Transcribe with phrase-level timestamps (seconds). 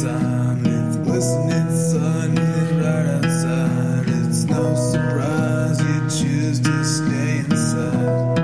[0.00, 2.36] It's glistening
[2.78, 4.04] right outside.
[4.06, 8.38] It's no surprise you choose to stay inside.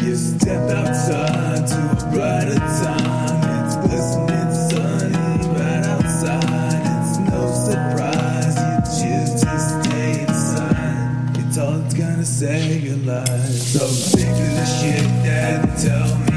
[0.00, 3.42] You step outside to a brighter time.
[3.60, 6.80] It's glistening right outside.
[6.96, 8.74] It's no surprise you
[9.04, 11.36] choose to stay inside.
[11.40, 13.50] It's all that's gonna save your life.
[13.50, 16.32] So sick of the shit that they tell me.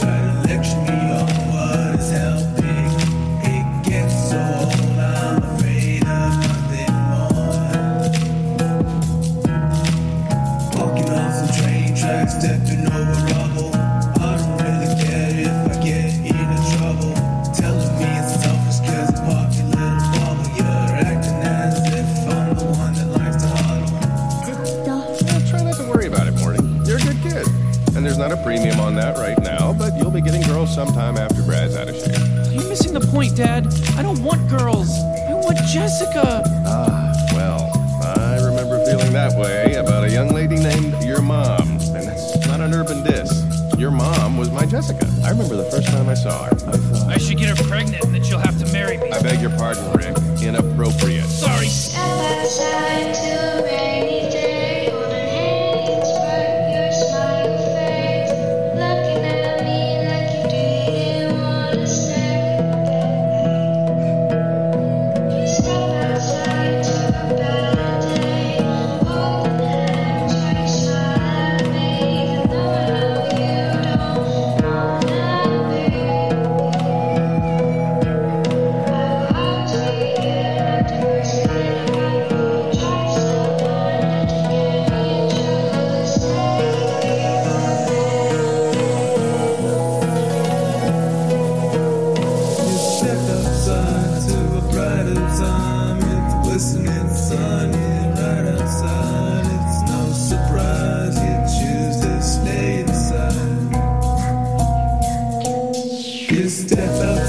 [0.00, 0.81] Try to lecture
[35.72, 36.42] Jessica.
[36.66, 40.41] Ah, well, I remember feeling that way about a young lady
[42.72, 43.44] an urban diss.
[43.78, 45.06] Your mom was my Jessica.
[45.24, 46.50] I remember the first time I saw her.
[46.52, 49.10] I thought, I should get her pregnant and then she'll have to marry me.
[49.10, 50.16] I beg your pardon, Rick.
[50.42, 51.26] Inappropriate.
[106.32, 107.21] You step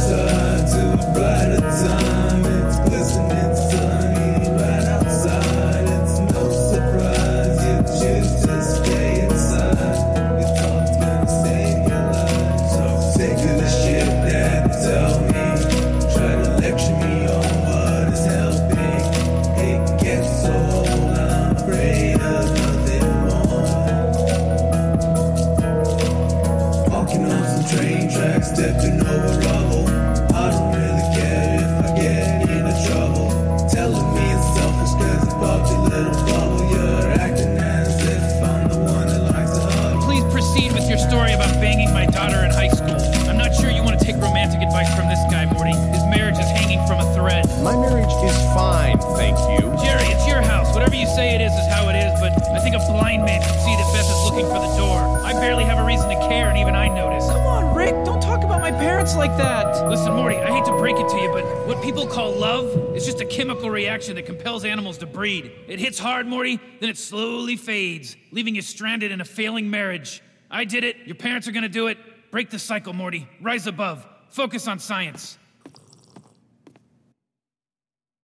[27.67, 29.87] train tracks, stepping over rubble.
[30.35, 33.29] I don't really care if I get into trouble.
[33.69, 36.63] Telling me it's selfish cause I popped your little bubble.
[36.71, 40.01] You're acting as if I'm the one that likes to huddle.
[40.03, 42.99] Please proceed with your story about banging my daughter in high school.
[43.29, 45.75] I'm not sure you want to take romantic advice from this guy, Morty.
[45.95, 47.47] His marriage is hanging from a thread.
[47.63, 49.71] My marriage is fine, thank you.
[49.79, 50.73] Jerry, it's your house.
[50.73, 53.39] Whatever you say it is is how it is, but I think a blind man
[53.41, 55.02] can see that Beth is looking for the door.
[55.23, 57.25] I barely have a reason to care, and even I notice.
[57.27, 59.87] Come on, Rick, don't talk about my parents like that.
[59.87, 63.05] Listen, Morty, I hate to break it to you, but what people call love is
[63.05, 65.51] just a chemical reaction that compels animals to breed.
[65.67, 70.21] It hits hard, Morty, then it slowly fades, leaving you stranded in a failing marriage.
[70.51, 70.97] I did it.
[71.05, 71.97] Your parents are gonna do it.
[72.29, 73.27] Break the cycle, Morty.
[73.41, 74.05] Rise above.
[74.29, 75.37] Focus on science.